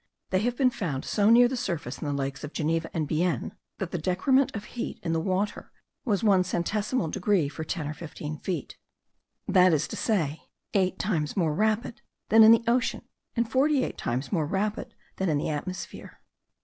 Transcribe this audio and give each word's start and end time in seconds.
They 0.31 0.39
have 0.39 0.57
been 0.57 0.71
found 0.71 1.05
so 1.05 1.29
near 1.29 1.47
the 1.47 1.55
surface 1.55 1.99
in 1.99 2.07
the 2.07 2.11
lakes 2.15 2.43
of 2.43 2.53
Geneva 2.53 2.89
and 2.91 3.07
Bienne, 3.07 3.53
that 3.77 3.91
the 3.91 3.99
decrement 3.99 4.55
of 4.55 4.63
heat 4.63 4.99
in 5.03 5.13
the 5.13 5.19
water 5.19 5.71
was 6.05 6.23
one 6.23 6.41
centesimal 6.43 7.11
degree 7.11 7.47
for 7.47 7.63
ten 7.63 7.87
or 7.87 7.93
fifteen 7.93 8.39
feet; 8.39 8.77
that 9.47 9.73
is 9.73 9.87
to 9.89 9.95
say, 9.95 10.47
eight 10.73 10.97
times 10.97 11.37
more 11.37 11.53
rapid 11.53 12.01
than 12.29 12.41
in 12.41 12.51
the 12.51 12.63
ocean, 12.65 13.03
and 13.35 13.51
forty 13.51 13.83
eight 13.83 13.99
times 13.99 14.31
more 14.31 14.47
rapid 14.47 14.95
than 15.17 15.29
in 15.29 15.37
the 15.37 15.49
atmosphere. 15.49 16.19